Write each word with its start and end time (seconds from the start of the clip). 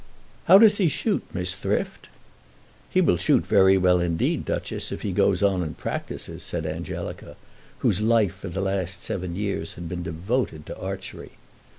How 0.45 0.57
does 0.57 0.79
he 0.79 0.87
shoot, 0.87 1.21
Miss 1.31 1.53
Thrift?" 1.53 2.09
"He 2.89 3.01
will 3.01 3.17
shoot 3.17 3.45
very 3.45 3.77
well 3.77 3.99
indeed, 3.99 4.45
Duchess, 4.45 4.91
if 4.91 5.03
he 5.03 5.11
goes 5.11 5.43
on 5.43 5.61
and 5.61 5.77
practises," 5.77 6.41
said 6.41 6.65
Angelica, 6.65 7.35
whose 7.85 8.01
life 8.01 8.33
for 8.33 8.49
the 8.49 8.61
last 8.61 9.03
seven 9.03 9.35
years 9.35 9.73
had 9.73 9.87
been 9.87 10.01
devoted 10.01 10.65
to 10.65 10.79
archery. 10.79 11.33